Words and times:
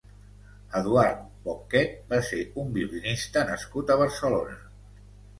Eduard 0.77 1.17
Bocquet 1.43 1.91
va 2.13 2.17
ser 2.29 2.39
un 2.61 2.71
violinista 2.77 3.43
nascut 3.51 3.91
a 3.91 3.99
Barcelona. 4.01 4.57